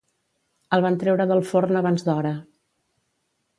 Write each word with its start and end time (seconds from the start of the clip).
El 0.77 0.83
van 0.85 0.97
treure 1.03 1.27
del 1.33 1.43
forn 1.51 1.79
abans 1.83 2.09
d'hora. 2.09 2.35